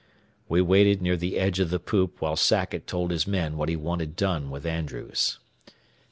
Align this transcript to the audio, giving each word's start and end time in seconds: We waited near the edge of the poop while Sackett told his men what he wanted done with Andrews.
We 0.49 0.63
waited 0.63 0.99
near 0.99 1.15
the 1.15 1.37
edge 1.37 1.59
of 1.59 1.69
the 1.69 1.77
poop 1.77 2.21
while 2.23 2.35
Sackett 2.35 2.87
told 2.87 3.11
his 3.11 3.27
men 3.27 3.55
what 3.55 3.69
he 3.69 3.75
wanted 3.75 4.15
done 4.15 4.49
with 4.49 4.65
Andrews. 4.65 5.37